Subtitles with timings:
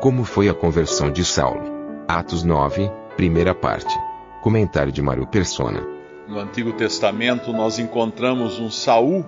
[0.00, 1.60] Como foi a conversão de Saulo?
[2.06, 3.92] Atos 9, primeira parte.
[4.40, 5.84] Comentário de Mário Persona.
[6.28, 9.26] No Antigo Testamento nós encontramos um Saul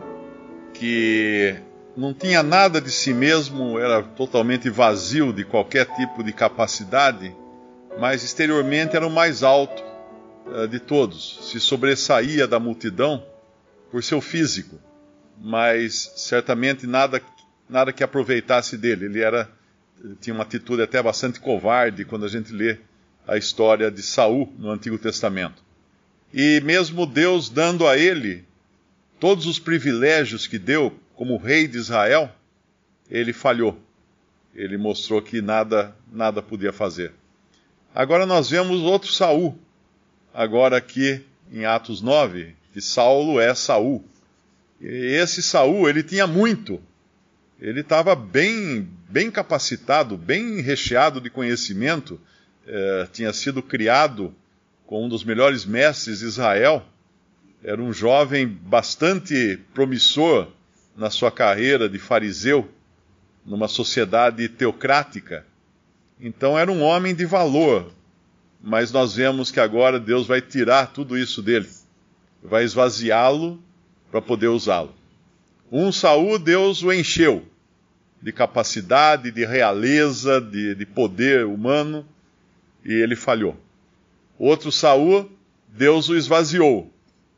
[0.73, 1.57] que
[1.97, 7.35] não tinha nada de si mesmo, era totalmente vazio de qualquer tipo de capacidade,
[7.99, 9.83] mas exteriormente era o mais alto
[10.47, 13.25] uh, de todos, se sobressaía da multidão
[13.91, 14.79] por seu físico,
[15.37, 17.21] mas certamente nada,
[17.69, 19.07] nada que aproveitasse dele.
[19.07, 19.51] Ele era
[20.21, 22.79] tinha uma atitude até bastante covarde quando a gente lê
[23.27, 25.63] a história de Saul no Antigo Testamento.
[26.33, 28.45] E mesmo Deus dando a ele
[29.19, 32.31] todos os privilégios que deu como rei de Israel,
[33.11, 33.79] ele falhou.
[34.55, 37.13] Ele mostrou que nada nada podia fazer.
[37.95, 39.59] Agora nós vemos outro Saul,
[40.33, 44.05] agora aqui em Atos 9, que Saulo é Saul.
[44.81, 46.81] E esse Saul, ele tinha muito.
[47.61, 52.19] Ele estava bem, bem capacitado, bem recheado de conhecimento.
[52.67, 54.35] É, tinha sido criado
[54.87, 56.83] com um dos melhores mestres de Israel.
[57.63, 60.49] Era um jovem bastante promissor
[60.97, 62.67] na sua carreira de fariseu,
[63.45, 65.45] numa sociedade teocrática.
[66.19, 67.93] Então era um homem de valor,
[68.63, 71.69] mas nós vemos que agora Deus vai tirar tudo isso dele,
[72.43, 73.63] vai esvaziá-lo
[74.11, 74.95] para poder usá-lo.
[75.71, 77.50] Um Saul, Deus o encheu
[78.23, 82.07] de capacidade, de realeza, de, de poder humano,
[82.85, 83.57] e ele falhou.
[84.39, 85.31] Outro Saul,
[85.69, 86.93] Deus o esvaziou.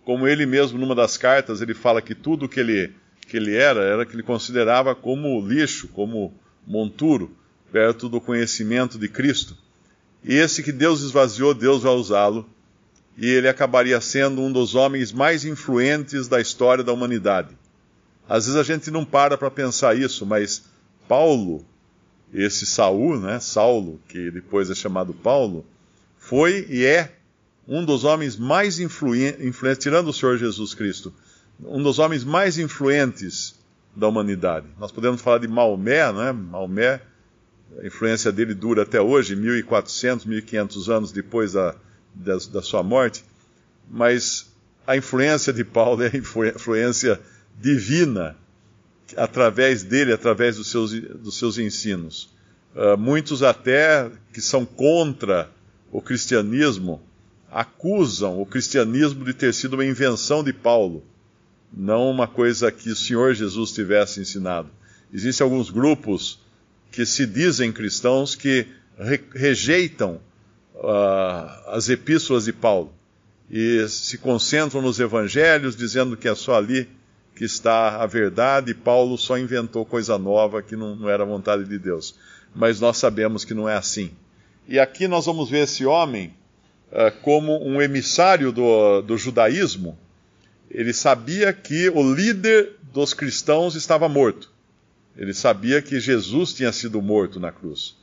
[0.04, 3.82] Como ele mesmo, numa das cartas, ele fala que tudo que ele, que ele era,
[3.82, 6.34] era que ele considerava como lixo, como
[6.66, 7.36] monturo,
[7.70, 9.56] perto do conhecimento de Cristo.
[10.24, 12.48] E esse que Deus esvaziou, Deus vai usá-lo,
[13.16, 17.56] e ele acabaria sendo um dos homens mais influentes da história da humanidade.
[18.28, 20.64] Às vezes a gente não para para pensar isso, mas
[21.08, 21.64] Paulo,
[22.32, 25.64] esse Saul, né, Saulo, que depois é chamado Paulo,
[26.18, 27.12] foi e é
[27.66, 31.12] um dos homens mais influentes, tirando o Senhor Jesus Cristo,
[31.60, 33.54] um dos homens mais influentes
[33.94, 34.66] da humanidade.
[34.78, 36.32] Nós podemos falar de Maomé, né?
[36.32, 37.00] Maomé,
[37.78, 41.74] a influência dele dura até hoje, 1400, 1500 anos depois da,
[42.14, 43.24] da, da sua morte,
[43.90, 44.50] mas
[44.86, 47.20] a influência de Paulo é a influência
[47.60, 48.36] divina
[49.16, 52.30] através dele, através dos seus, dos seus ensinos.
[52.74, 55.50] Uh, muitos até que são contra
[55.90, 57.02] o cristianismo
[57.50, 61.04] acusam o cristianismo de ter sido uma invenção de Paulo,
[61.72, 64.70] não uma coisa que o Senhor Jesus tivesse ensinado.
[65.12, 66.40] Existem alguns grupos
[66.90, 68.66] que se dizem cristãos que
[68.98, 70.20] re rejeitam
[70.74, 72.92] uh, as epístolas de Paulo
[73.50, 76.88] e se concentram nos evangelhos, dizendo que é só ali
[77.42, 81.76] que está a verdade, Paulo só inventou coisa nova que não, não era vontade de
[81.76, 82.14] Deus.
[82.54, 84.12] Mas nós sabemos que não é assim.
[84.68, 86.32] E aqui nós vamos ver esse homem
[86.92, 89.98] uh, como um emissário do, do judaísmo.
[90.70, 94.48] Ele sabia que o líder dos cristãos estava morto.
[95.16, 97.96] Ele sabia que Jesus tinha sido morto na cruz.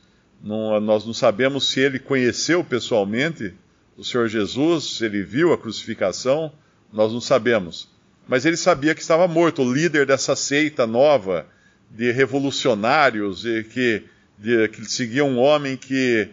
[0.44, 3.54] Não, nós não sabemos se ele conheceu pessoalmente
[3.96, 6.52] o Senhor Jesus, se ele viu a crucificação,
[6.92, 7.88] nós não sabemos
[8.30, 11.48] mas ele sabia que estava morto, o líder dessa seita nova
[11.90, 14.04] de revolucionários e que,
[14.38, 16.28] de, que seguia um homem que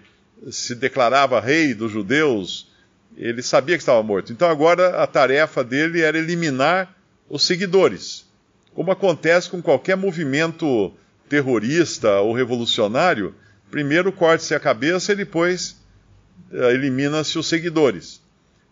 [0.52, 2.72] se declarava rei dos judeus.
[3.18, 4.32] Ele sabia que estava morto.
[4.32, 6.96] Então agora a tarefa dele era eliminar
[7.28, 8.28] os seguidores.
[8.76, 10.94] Como acontece com qualquer movimento
[11.28, 13.34] terrorista ou revolucionário,
[13.72, 15.82] primeiro corte-se a cabeça e depois
[16.52, 18.22] eh, elimina-se os seguidores.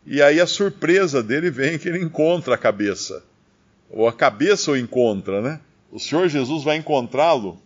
[0.06, 3.24] E aí a surpresa dele vem que ele encontra a cabeça.
[3.90, 5.60] Ou a cabeça o encontra, né?
[5.92, 7.60] O Senhor Jesus vai encontrá-lo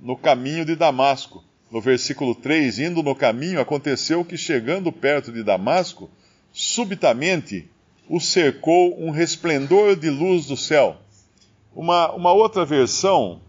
[0.00, 1.42] no caminho de Damasco.
[1.70, 6.08] No versículo 3, indo no caminho, aconteceu que chegando perto de Damasco,
[6.52, 7.68] subitamente
[8.08, 10.96] o cercou um resplendor de luz do céu.
[11.74, 13.40] Uma, uma outra versão,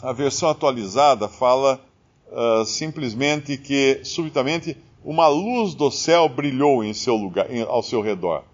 [0.00, 1.84] a versão atualizada, fala
[2.30, 4.76] uh, simplesmente que subitamente
[5.08, 8.44] uma luz do céu brilhou em seu lugar, em, ao seu redor.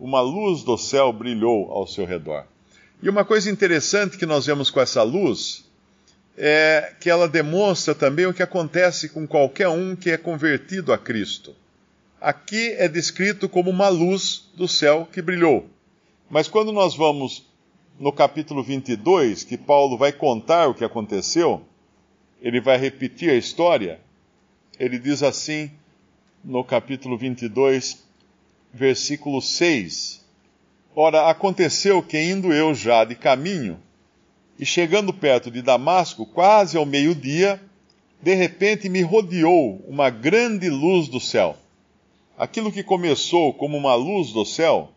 [0.00, 2.46] Uma luz do céu brilhou ao seu redor.
[3.02, 5.70] E uma coisa interessante que nós vemos com essa luz
[6.34, 10.98] é que ela demonstra também o que acontece com qualquer um que é convertido a
[10.98, 11.54] Cristo.
[12.18, 15.66] Aqui é descrito como uma luz do céu que brilhou.
[16.30, 17.46] Mas quando nós vamos
[18.00, 21.60] no capítulo 22, que Paulo vai contar o que aconteceu,
[22.40, 24.00] ele vai repetir a história.
[24.80, 25.70] Ele diz assim
[26.44, 28.02] no capítulo 22,
[28.72, 30.24] versículo 6:
[30.94, 33.78] Ora, aconteceu que indo eu já de caminho,
[34.58, 37.60] e chegando perto de Damasco, quase ao meio-dia,
[38.20, 41.56] de repente me rodeou uma grande luz do céu.
[42.36, 44.90] Aquilo que começou como uma luz do céu,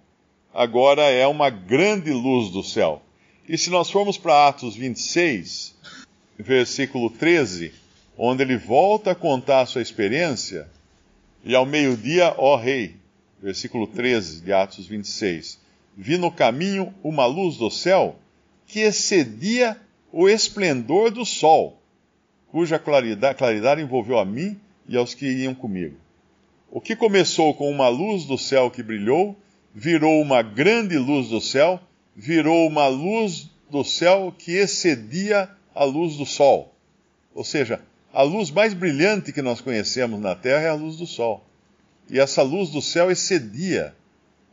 [0.53, 3.01] agora é uma grande luz do céu.
[3.47, 5.75] E se nós formos para Atos 26,
[6.37, 7.71] versículo 13,
[8.17, 10.67] onde ele volta a contar a sua experiência,
[11.45, 12.95] e ao meio-dia, ó rei,
[13.39, 15.59] versículo 13 de Atos 26,
[15.95, 18.15] vi no caminho uma luz do céu
[18.65, 19.79] que excedia
[20.11, 21.79] o esplendor do sol,
[22.47, 24.59] cuja claridade, claridade envolveu a mim
[24.89, 25.95] e aos que iam comigo.
[26.71, 29.37] O que começou com uma luz do céu que brilhou,
[29.73, 31.79] virou uma grande luz do céu,
[32.15, 36.73] virou uma luz do céu que excedia a luz do sol.
[37.35, 37.81] Ou seja,
[38.15, 41.45] a luz mais brilhante que nós conhecemos na Terra é a luz do sol.
[42.09, 43.93] E essa luz do céu excedia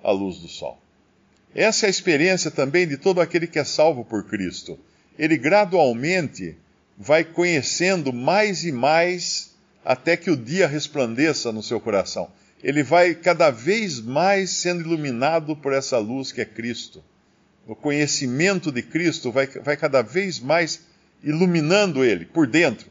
[0.03, 0.83] a luz do sol.
[1.55, 4.77] Essa é a experiência também de todo aquele que é salvo por Cristo.
[5.17, 6.57] Ele gradualmente
[6.99, 9.55] vai conhecendo mais e mais
[9.85, 12.33] até que o dia resplandeça no seu coração.
[12.65, 17.01] Ele vai cada vez mais sendo iluminado por essa luz que é Cristo.
[17.65, 20.81] O conhecimento de Cristo vai, vai cada vez mais
[21.23, 22.91] iluminando ele por dentro.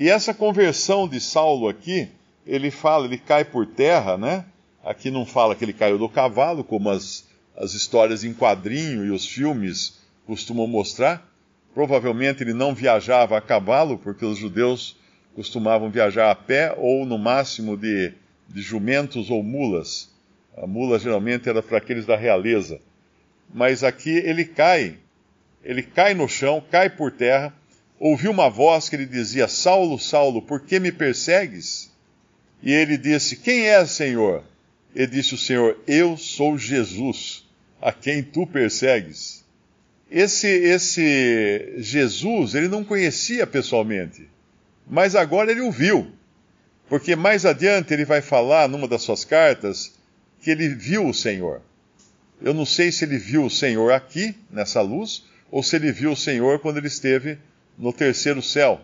[0.00, 2.08] E essa conversão de Saulo aqui,
[2.46, 4.46] ele fala, ele cai por terra, né?
[4.82, 9.10] Aqui não fala que ele caiu do cavalo, como as, as histórias em quadrinho e
[9.10, 11.30] os filmes costumam mostrar.
[11.74, 14.96] Provavelmente ele não viajava a cavalo, porque os judeus
[15.34, 18.14] costumavam viajar a pé ou no máximo de,
[18.48, 20.08] de jumentos ou mulas.
[20.56, 22.80] A mula geralmente era para aqueles da realeza.
[23.52, 24.96] Mas aqui ele cai,
[25.62, 27.52] ele cai no chão, cai por terra,
[28.00, 31.90] ouviu uma voz que lhe dizia: Saulo, Saulo, por que me persegues?
[32.62, 34.42] E ele disse: Quem é, Senhor?
[34.94, 37.44] E disse o Senhor: Eu sou Jesus,
[37.80, 39.44] a quem tu persegues.
[40.10, 44.28] Esse, esse Jesus, ele não conhecia pessoalmente,
[44.88, 46.10] mas agora ele o viu,
[46.88, 49.94] porque mais adiante ele vai falar numa das suas cartas
[50.40, 51.62] que ele viu o Senhor.
[52.42, 56.12] Eu não sei se ele viu o Senhor aqui, nessa luz, ou se ele viu
[56.12, 57.38] o Senhor quando ele esteve
[57.80, 58.78] no terceiro céu,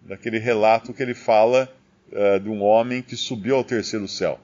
[0.00, 1.72] daquele relato que ele fala
[2.10, 4.40] uh, de um homem que subiu ao terceiro céu.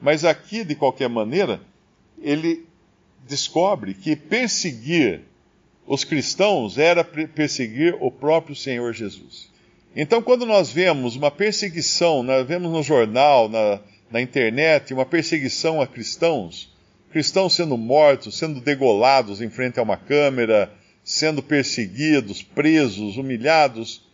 [0.00, 1.60] Mas aqui, de qualquer maneira,
[2.20, 2.66] ele
[3.28, 5.20] descobre que perseguir
[5.86, 9.50] os cristãos era perseguir o próprio Senhor Jesus.
[9.94, 13.80] Então, quando nós vemos uma perseguição, nós vemos no jornal, na,
[14.10, 16.74] na internet, uma perseguição a cristãos,
[17.12, 20.72] cristãos sendo mortos, sendo degolados em frente a uma câmera,
[21.06, 24.04] sendo perseguidos, presos, humilhados,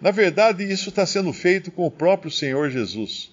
[0.00, 3.30] na verdade, isso está sendo feito com o próprio Senhor Jesus.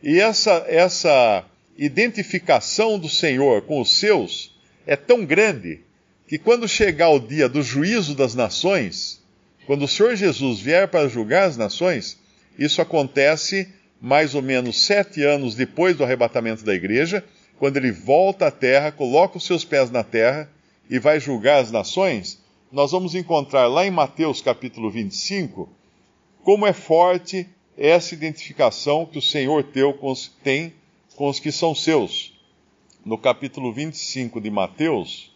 [0.00, 1.44] E essa, essa
[1.76, 4.54] identificação do Senhor com os seus
[4.86, 5.80] é tão grande
[6.28, 9.20] que quando chegar o dia do juízo das nações,
[9.66, 12.18] quando o Senhor Jesus vier para julgar as nações,
[12.56, 13.68] isso acontece
[14.00, 17.24] mais ou menos sete anos depois do arrebatamento da igreja,
[17.58, 20.48] quando ele volta à terra, coloca os seus pés na terra
[20.88, 22.43] e vai julgar as nações,
[22.74, 25.68] nós vamos encontrar lá em Mateus capítulo 25
[26.42, 29.96] como é forte essa identificação que o Senhor teu
[30.42, 30.72] tem
[31.14, 32.32] com os que são seus.
[33.04, 35.30] No capítulo 25 de Mateus,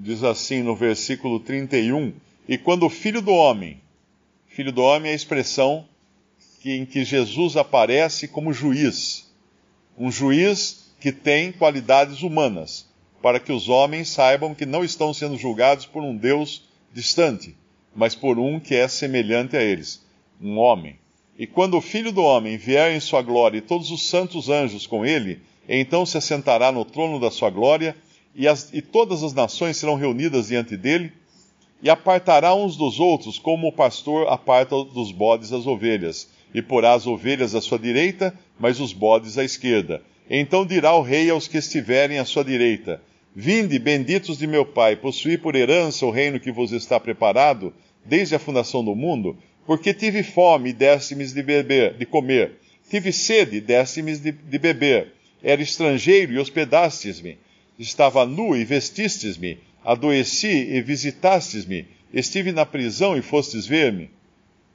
[0.00, 2.12] diz assim no versículo 31,
[2.48, 3.80] e quando o Filho do Homem,
[4.48, 5.86] Filho do Homem é a expressão
[6.60, 9.32] que, em que Jesus aparece como juiz,
[9.96, 12.88] um juiz que tem qualidades humanas,
[13.22, 17.56] para que os homens saibam que não estão sendo julgados por um Deus distante,
[17.94, 20.04] mas por um que é semelhante a eles
[20.40, 20.96] um homem.
[21.38, 24.86] E quando o filho do homem vier em sua glória e todos os santos anjos
[24.86, 27.96] com ele, então se assentará no trono da sua glória,
[28.34, 31.12] e, as, e todas as nações serão reunidas diante dele,
[31.82, 36.92] e apartará uns dos outros, como o pastor aparta dos bodes as ovelhas, e porá
[36.92, 40.02] as ovelhas à sua direita, mas os bodes à esquerda.
[40.28, 43.02] Então dirá o rei aos que estiverem à sua direita:
[43.34, 47.72] Vinde, benditos de meu Pai, possuí por herança o reino que vos está preparado
[48.04, 52.58] desde a fundação do mundo, porque tive fome e deste-me de beber, de comer.
[52.88, 55.12] Tive sede e deste-me de, de beber.
[55.42, 57.38] Era estrangeiro e hospedastes-me.
[57.78, 59.58] Estava nu e vestistes-me.
[59.84, 61.86] Adoeci e visitastes-me.
[62.12, 64.10] Estive na prisão e fostes ver-me.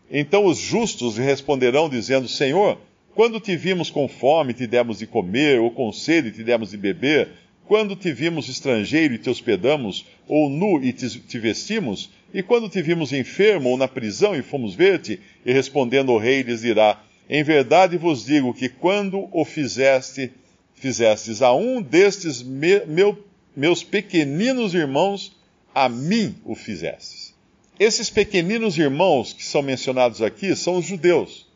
[0.09, 2.79] Então os justos responderão, dizendo: Senhor,
[3.13, 6.77] quando te vimos com fome, te demos de comer, ou com sede, te demos de
[6.77, 7.29] beber?
[7.67, 12.12] Quando te vimos estrangeiro e te hospedamos, ou nu e te, te vestimos?
[12.31, 15.19] E quando te vimos enfermo ou na prisão e fomos ver-te?
[15.43, 20.31] E respondendo o rei lhes dirá: Em verdade vos digo que quando o fizeste,
[20.75, 25.36] fizestes a um destes me, meu, meus pequeninos irmãos,
[25.74, 27.34] a mim o fizestes.
[27.79, 31.48] Esses pequeninos irmãos que são mencionados aqui são os judeus.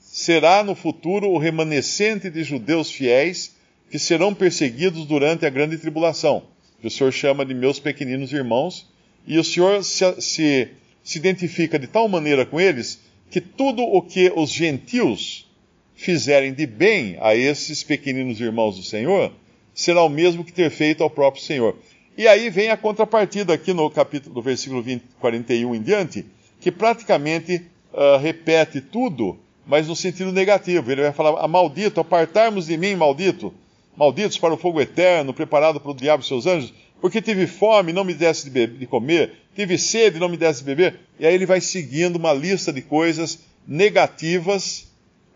[0.00, 3.57] Será no futuro o remanescente de judeus fiéis
[3.90, 6.42] que serão perseguidos durante a grande tribulação,
[6.80, 8.86] que o Senhor chama de meus pequeninos irmãos,
[9.26, 10.68] e o Senhor se, se,
[11.02, 15.46] se identifica de tal maneira com eles que tudo o que os gentios
[15.94, 19.32] fizerem de bem a esses pequeninos irmãos do Senhor
[19.74, 21.76] será o mesmo que ter feito ao próprio Senhor.
[22.16, 26.26] E aí vem a contrapartida aqui no capítulo do versículo 20, 41 em diante,
[26.60, 30.90] que praticamente uh, repete tudo, mas no sentido negativo.
[30.90, 33.54] Ele vai falar: maldito, apartarmos de mim, maldito,
[33.98, 37.92] malditos para o fogo eterno, preparado para o diabo e seus anjos, porque tive fome,
[37.92, 41.00] não me desse de, de comer, tive sede, não me desse de beber.
[41.18, 44.86] E aí ele vai seguindo uma lista de coisas negativas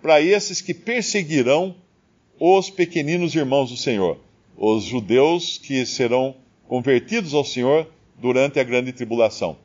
[0.00, 1.74] para esses que perseguirão
[2.38, 4.18] os pequeninos irmãos do Senhor,
[4.56, 6.36] os judeus que serão
[6.68, 9.56] convertidos ao Senhor durante a grande tribulação.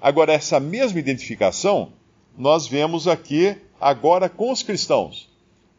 [0.00, 1.92] Agora, essa mesma identificação
[2.36, 5.27] nós vemos aqui agora com os cristãos.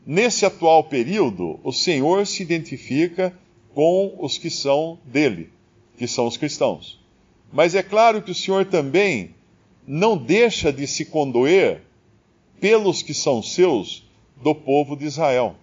[0.05, 3.33] Nesse atual período, o Senhor se identifica
[3.73, 5.49] com os que são dele,
[5.97, 6.99] que são os cristãos.
[7.51, 9.35] Mas é claro que o Senhor também
[9.85, 11.81] não deixa de se condoer
[12.59, 14.07] pelos que são seus
[14.41, 15.55] do povo de Israel.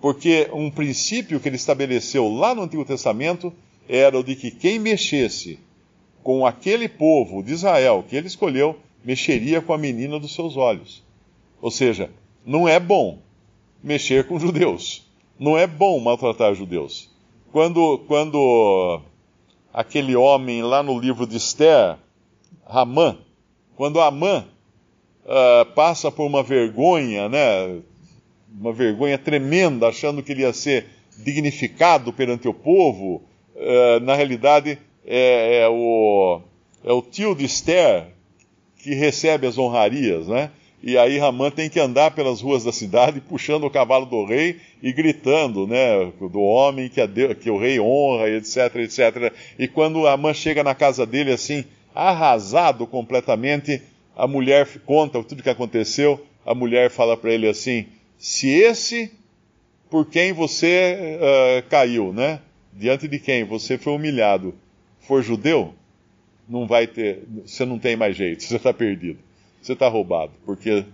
[0.00, 3.52] Porque um princípio que ele estabeleceu lá no Antigo Testamento
[3.88, 5.58] era o de que quem mexesse
[6.22, 11.04] com aquele povo de Israel que ele escolheu, mexeria com a menina dos seus olhos.
[11.60, 12.10] Ou seja,
[12.44, 13.18] não é bom
[13.84, 15.06] mexer com judeus.
[15.38, 17.10] Não é bom maltratar judeus.
[17.52, 19.00] Quando, quando
[19.72, 21.96] aquele homem lá no livro de Esther,
[22.66, 23.18] Ramã,
[23.76, 24.46] quando Amã
[25.24, 27.80] uh, passa por uma vergonha, né,
[28.58, 30.86] uma vergonha tremenda, achando que ele ia ser
[31.22, 33.22] dignificado perante o povo,
[33.54, 36.40] é, na realidade, é, é, o,
[36.82, 38.08] é o tio de Esther
[38.78, 40.50] que recebe as honrarias, né?
[40.86, 44.60] E aí Ramã tem que andar pelas ruas da cidade puxando o cavalo do rei
[44.82, 49.32] e gritando, né, do homem que, Deus, que o rei honra, etc, etc.
[49.58, 51.64] E quando Ramã chega na casa dele assim,
[51.94, 53.80] arrasado completamente,
[54.14, 56.22] a mulher conta tudo o que aconteceu.
[56.44, 57.86] A mulher fala para ele assim:
[58.18, 59.10] se esse
[59.88, 62.40] por quem você uh, caiu, né?
[62.76, 64.54] diante de quem você foi humilhado,
[65.00, 65.74] for judeu,
[66.48, 69.18] não vai ter, você não tem mais jeito, você está perdido,
[69.64, 70.84] você está roubado, porque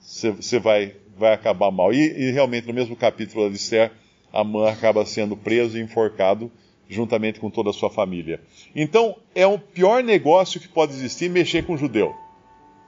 [0.00, 1.92] você, vai, vai acabar mal.
[1.92, 3.90] E, e, realmente no mesmo capítulo de Esther,
[4.32, 6.50] Amã acaba sendo preso e enforcado
[6.88, 8.40] juntamente com toda a sua família.
[8.74, 12.14] Então é o pior negócio que pode existir mexer com judeu.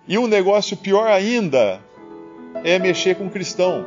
[0.07, 1.81] E um negócio pior ainda
[2.63, 3.85] é mexer com cristão,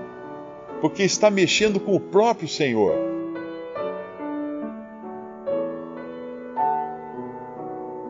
[0.82, 2.94] porque está mexendo com o próprio Senhor.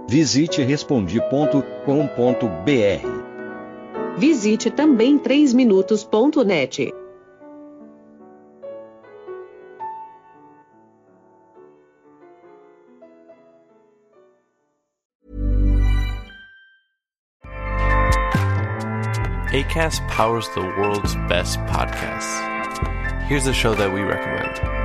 [0.07, 3.24] Visite respondi.com.br.
[4.17, 6.93] Visite também 3minutos.net.
[19.55, 22.41] ACAST powers the world's best podcasts.
[23.27, 24.84] Here's a show that we recommend.